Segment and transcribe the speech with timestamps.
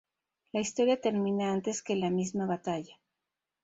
[0.51, 2.97] La historia termina antes que la misma batalla.